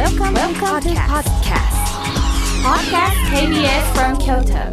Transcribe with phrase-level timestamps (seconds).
[0.00, 1.76] Welcome, Welcome to podcast.
[2.64, 4.72] Podcast KBS from Kyoto.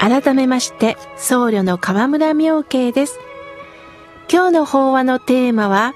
[0.00, 3.18] 改めまして、僧侶の河村明慶です。
[4.32, 5.92] 今日の法話のテーマは、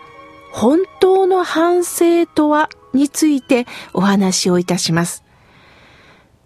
[0.53, 5.25] 本当の反省とはについてお話をいたします。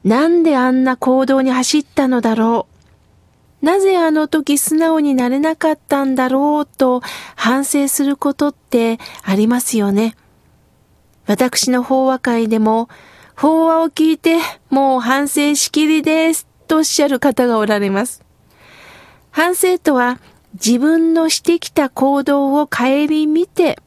[0.04, 2.73] なんであんな行動に走ったのだろう。
[3.64, 7.00] なぜあの時素直になれなかったんだろうと
[7.34, 10.16] 反省することってありますよね。
[11.26, 12.90] 私の法話会でも、
[13.34, 14.36] 法話を聞いて
[14.68, 18.22] もう反省しきりですとおっしゃる方がおられます。
[19.30, 20.20] 反省とは
[20.52, 23.78] 自分のしてきた行動を顧みて、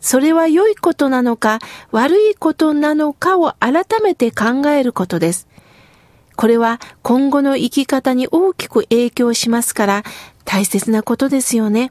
[0.00, 1.60] それは良いことなのか
[1.92, 5.46] 悪いことなのかを改めて考えることです。
[6.38, 10.04] これは今後の生き方に大きく影響しますから
[10.44, 11.90] 大切なことですよね。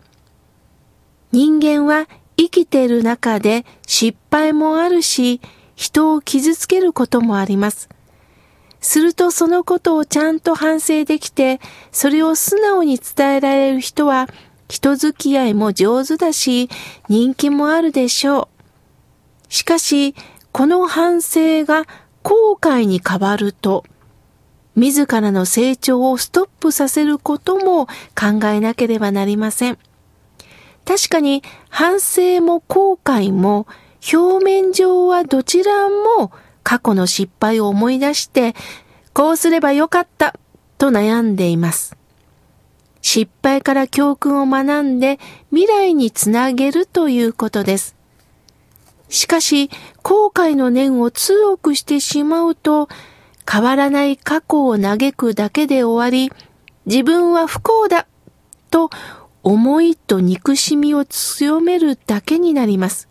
[1.33, 5.41] 人間は生きている中で失敗もあるし、
[5.75, 7.89] 人を傷つけることもあります。
[8.79, 11.59] するとそのことをちゃんと反省できて、
[11.91, 14.29] それを素直に伝えられる人は
[14.69, 16.69] 人付き合いも上手だし、
[17.09, 18.47] 人気もあるでしょ
[19.49, 19.53] う。
[19.53, 20.15] しかし、
[20.53, 21.85] この反省が
[22.23, 23.83] 後悔に変わると、
[24.77, 29.79] 自らの成長をストップさせることも考えなければなりません。
[30.85, 33.67] 確かに反省も後悔も
[34.13, 36.31] 表面上はどちらも
[36.63, 38.55] 過去の失敗を思い出して、
[39.13, 40.35] こうすればよかった
[40.77, 41.97] と悩んでいます。
[43.01, 45.17] 失敗から教訓を学んで
[45.49, 47.95] 未来につなげるということです。
[49.09, 49.71] しかし、
[50.03, 52.89] 後悔の念を強くしてしまうと、
[53.49, 56.31] 変わらない過去を嘆くだけで終わり、
[56.85, 58.07] 自分は不幸だ
[58.69, 58.89] と
[59.43, 63.07] 思いと憎しみを強めるだけになります。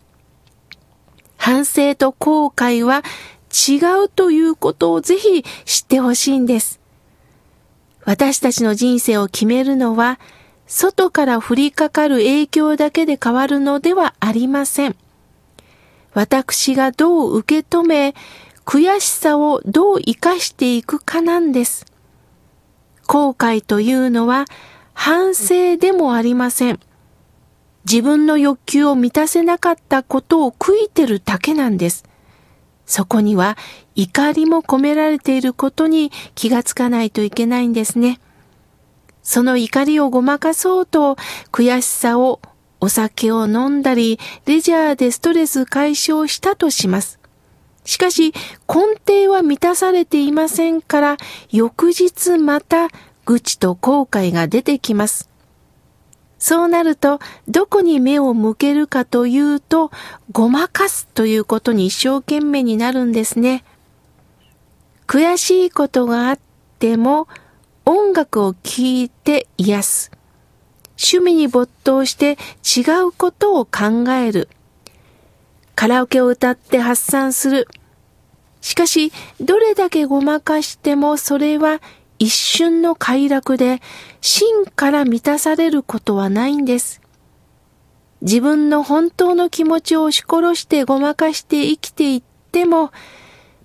[1.37, 3.03] 反省と後悔は
[3.51, 6.79] 違うということをぜひ知ってほしいんです。
[8.03, 10.19] 私たちの人生を決めるのは、
[10.67, 14.95] 外から降りかかる影響だけで変わるのではありません。
[16.13, 18.15] 私がどう受け止め、
[18.67, 21.85] 悔しさをどう生かしていくかなんです。
[23.07, 24.43] 後悔というのは
[24.93, 26.79] 反省でもありません。
[27.89, 32.03] 自分の欲求を満たせなかったことを悔いてるだけなんです。
[32.85, 33.57] そこには
[33.95, 38.19] 怒りも込められていることに気がつかないといけないんですね。
[39.23, 41.15] その怒りをごまかそうと
[41.53, 42.41] 悔しさを
[42.81, 47.17] お酒を飲んだりレジャーでストレス解消したとします。
[47.87, 48.33] しかし
[48.67, 51.17] 根底は満たされていませんから
[51.49, 52.89] 翌日また
[53.25, 55.29] 愚痴と後悔が出てきます。
[56.37, 59.89] そうなると、どこに目を向けるかというと、
[60.31, 63.63] ごまかすということに一生懸命になるんですね。
[65.07, 66.39] 悔しいことがあっ
[66.79, 67.27] ても、
[67.85, 70.11] 音楽を聴いて癒す。
[70.91, 74.47] 趣味に没頭して違うことを考える。
[75.75, 77.67] カラオケを歌って発散する。
[78.67, 81.81] しかし、どれだけごまかしてもそれは
[82.19, 83.81] 一瞬の快楽で
[84.19, 86.99] 真から満たされることはないんです。
[88.21, 92.91] 自分の本当の気持ちを押し殺してごまかして生きていっても、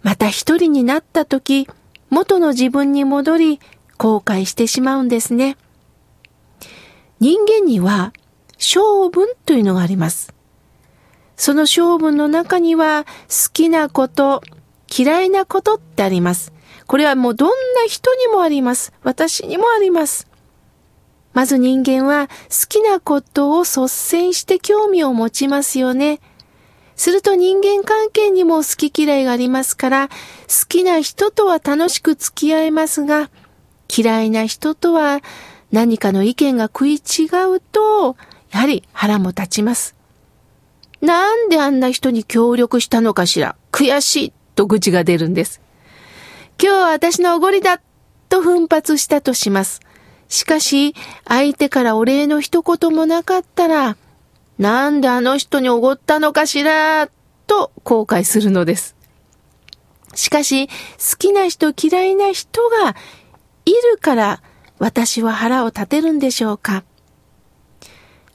[0.02, 1.68] また一人になった時、
[2.08, 3.60] 元の自分に戻り
[3.98, 5.56] 後悔してしまうんですね。
[7.18, 8.12] 人間には
[8.56, 10.32] 性分というのがあります。
[11.36, 14.44] その性分の中には好きなこと、
[14.94, 16.52] 嫌いなことってあります。
[16.86, 17.54] これはもうどんな
[17.86, 18.92] 人にもあります。
[19.02, 20.28] 私にもあります。
[21.32, 26.20] まず人間は好きなことを率先して興味を持ちますよね。
[26.94, 30.14] すると人間関係にも好き嫌いがありますから、好
[30.68, 33.30] きな人とは楽しく付き合えますが、
[33.88, 35.20] 嫌いな人とは
[35.70, 36.98] 何かの意見が食い違
[37.54, 38.16] うと、
[38.50, 39.96] やはり腹も立ちます。
[41.00, 45.60] なんであんな人に協力したのかしら悔しいと愚痴が出るんです。
[46.62, 47.80] 今日は私のおごりだ
[48.28, 49.80] と奮発したとします。
[50.28, 50.94] しかし、
[51.26, 53.96] 相手からお礼の一言もなかったら、
[54.58, 57.08] なんであの人におごったのかしら
[57.46, 58.96] と後悔するのです。
[60.14, 60.72] しかし、好
[61.18, 62.96] きな人嫌いな人が
[63.64, 64.42] いるから
[64.78, 66.84] 私は腹を立てるんでしょうか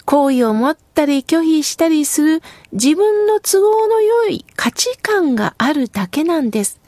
[0.08, 6.80] 好意を持ったり拒否したりする自分の都合の良い価値観があるだけなんです。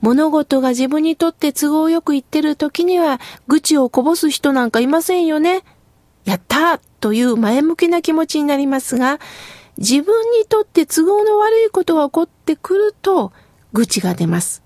[0.00, 5.64] 物事が自分にとって都合よくいってる時には愚痴をこぼす人なんかいませんよね。
[6.24, 9.20] やったという前向きな気持ちになりますが、
[9.76, 13.32] 自分にとって都合の悪いことが起こってくると
[13.74, 14.62] 愚痴が出ます。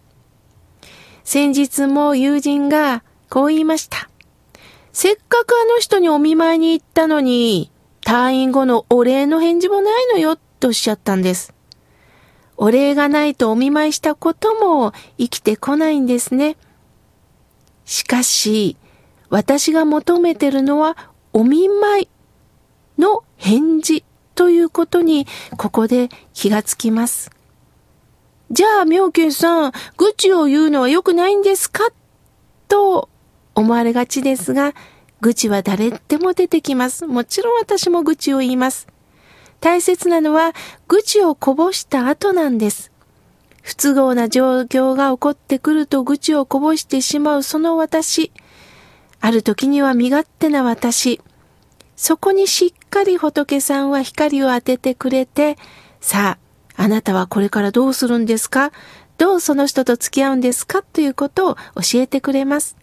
[1.25, 4.12] 先日も友人がこう言いました。
[4.93, 7.71] せっかくあの人にお見舞いに行ったのに、
[8.03, 11.55] 退院後のお礼の返事もないのよっておっしゃったんです。
[12.59, 16.57] お礼がないとお見舞いしたことも生きてこないんですね。
[17.85, 18.77] しかし、
[19.31, 20.97] 私が求めてるのは
[21.33, 22.09] お見舞い
[22.99, 24.05] の返事
[24.35, 27.31] ということにここで気がつきます。
[28.51, 31.89] じゃあ、妙慶さん、愚痴を言うのは良くないんですか？
[32.69, 33.09] と
[33.55, 34.75] 思われがちですが、
[35.21, 37.07] 愚痴は誰でも出てきます。
[37.07, 38.89] もちろん私も愚痴を言います。
[39.61, 40.53] 大切なのは、
[40.89, 42.91] 愚痴をこぼした後なんです。
[43.63, 48.33] 不都合な状況が起こってくると愚痴をこぼしてしまうその私。
[49.21, 51.21] ある時には身勝手な私。
[51.95, 55.57] そこにしっかり仏さんは光を当ててくれて、
[56.01, 56.39] さ
[56.77, 58.73] あ、あなたはこれからどうするんですか？
[59.19, 60.83] どうその人と付き合うんですか？
[60.83, 62.77] ということを教えてくれます。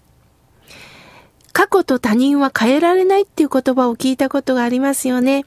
[1.54, 5.46] 過去と他人は変えられないっていう言葉を聞いたことがありますよね。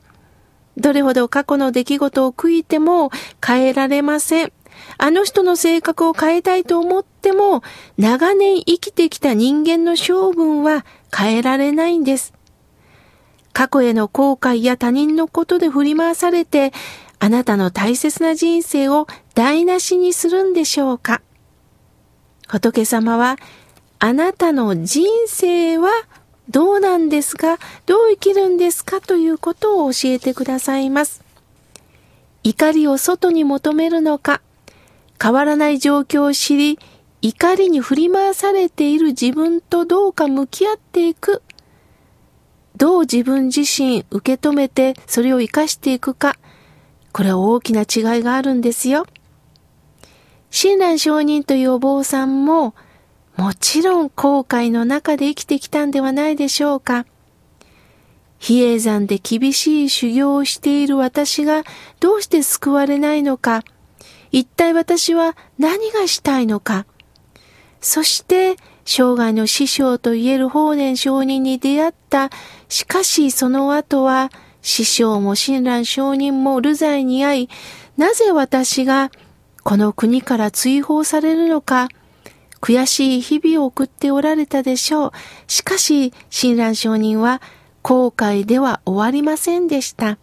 [0.76, 3.10] どれほど過去の出来事を悔いても
[3.44, 4.52] 変えられません。
[4.98, 7.62] あの人の性格を変えたいと思っても、
[7.98, 10.84] 長年生きてきた人間の性分は
[11.14, 12.32] 変えられないんです。
[13.52, 16.72] 過去への後悔や他人のことで振り回されて、
[17.18, 21.22] あなたの大切な人生を台無しにするんでしょうか
[22.48, 23.36] 仏様は、
[24.04, 25.88] あなたの人生は
[26.50, 27.58] どうなんですか？
[27.86, 29.00] どう生きるんですか？
[29.00, 31.22] ということを教えてくださいます。
[32.42, 34.42] 怒りを外に求めるのか、
[35.22, 36.80] 変わらない状況を知り、
[37.20, 41.40] 怒りに振り回されている自分とどうか向き合っていく？
[42.76, 46.36] どう自分自身受け止めてそれを活かしていくか？
[47.12, 49.06] これは大きな違いがあるんですよ。
[50.50, 52.74] 親鸞上人というお坊さんも、
[53.36, 57.06] もちろん後悔の中で生きてきたんではないでしょうか。
[58.38, 61.62] 比叡山で厳しい修行をしている私が
[62.00, 63.62] どうして救われないのか。
[64.32, 66.86] 一体私は何がしたいのか。
[67.80, 72.30] そして、生涯の師匠と言える法然上人に出会った。
[72.68, 74.30] しかしその後は、
[74.60, 77.48] 師匠も親鸞上人も流罪に遭い、
[77.96, 79.10] なぜ私が
[79.62, 81.88] この国から追放されるのか、
[82.62, 85.12] 悔しい日々を送っておられたでしょう。
[85.48, 87.42] しかし、親鸞上人は
[87.82, 90.16] 後悔では終わりませんでした。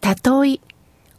[0.00, 0.60] たとえ、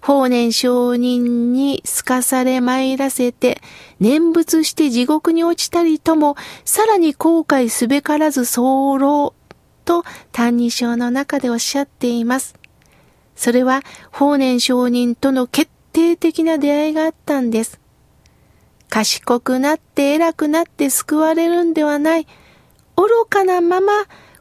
[0.01, 3.61] 法然上人にすかされ参らせて、
[3.99, 6.35] 念仏して地獄に落ちたりとも、
[6.65, 9.33] さらに後悔すべからず候
[9.85, 12.55] と歎異抄の中でおっしゃっています。
[13.35, 17.84] それは法然上人との決定的な出会いがあったんです。
[18.95, 22.27] 賢くなって偉くなって救われるんではない。
[22.95, 23.91] 愚かなまま、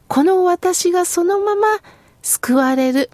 [0.06, 1.66] この私がそのまま
[2.22, 3.10] 救われる。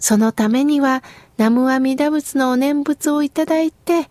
[0.00, 1.04] そのためには
[1.38, 4.08] 南無阿弥陀仏のお念仏をいただいて、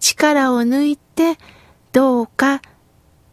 [0.00, 1.36] 力を抜いて、
[1.92, 2.62] どうか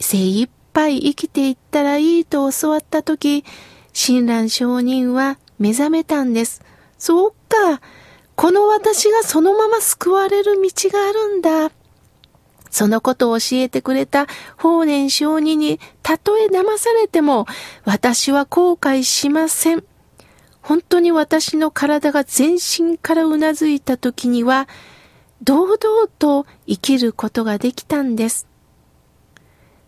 [0.02, 3.46] 精一杯生きていったらいいと教わったとき、
[3.94, 6.62] 親鸞上人は目覚めたんです。
[6.98, 7.80] そうか、
[8.36, 11.72] この私がそのまま救われる道があるんだ。
[12.72, 14.26] そのことを教えてくれた
[14.58, 17.46] 法然上人にたとえ騙されても
[17.86, 19.84] 私は後悔しません。
[20.62, 24.68] 本当に私の体が全身からうなずいた時には、
[25.44, 28.48] 堂々と生きることができたんです。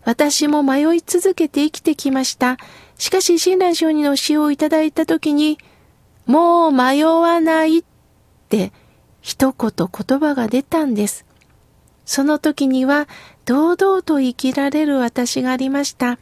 [0.04, 2.58] 私も迷い続けて生きてきました。
[2.98, 5.58] しかし、親鸞上人の詩をいただいたときに、
[6.26, 7.84] もう迷わないっ
[8.48, 8.72] て
[9.20, 11.24] 一言言葉が出たんです。
[12.04, 13.08] その時には
[13.44, 16.18] 堂々と生きられる私がありました。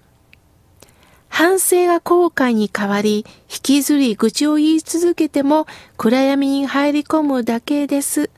[1.28, 8.30] 反省が後悔に変わり、引きずり愚痴を言い続けても暗闇に入り込むだけです。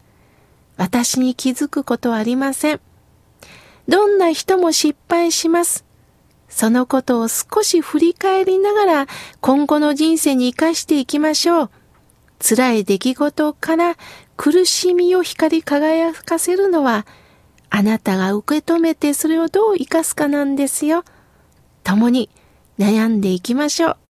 [0.77, 2.81] 私に気づくことはありません。
[3.89, 5.85] どんな人も失敗します。
[6.49, 9.07] そのことを少し振り返りながら
[9.41, 11.71] 今後の人生に生かしていきましょう。
[12.39, 13.97] 辛い出来事から
[14.37, 17.07] 苦しみを光り輝かせるのは
[17.77, 21.03] あなたが受け止めてそれをどう生かすかなんですよ。
[21.83, 22.31] 共に
[22.79, 24.04] 悩んでいきましょう。